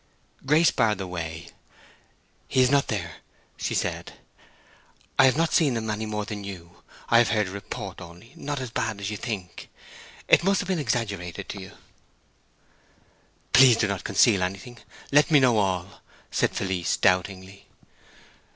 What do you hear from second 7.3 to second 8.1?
a report